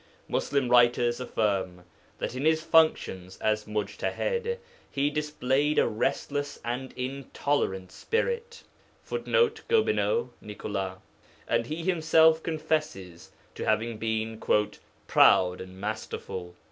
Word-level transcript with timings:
Muslim 0.27 0.67
writers 0.67 1.19
affirm 1.19 1.83
that 2.17 2.33
in 2.33 2.43
his 2.43 2.63
functions 2.63 3.37
of 3.39 3.65
mujtahād 3.67 4.57
he 4.89 5.11
displayed 5.11 5.77
a 5.77 5.87
restless 5.87 6.57
and 6.65 6.91
intolerant 6.93 7.91
spirit, 7.91 8.63
[Footnote: 9.03 9.61
Gobineau; 9.67 10.31
Nicolas.] 10.41 10.97
and 11.47 11.67
he 11.67 11.83
himself 11.83 12.41
confesses 12.41 13.31
to 13.53 13.63
having 13.65 13.99
been 13.99 14.41
'proud 15.05 15.61
and 15.61 15.79
masterful.' 15.79 16.55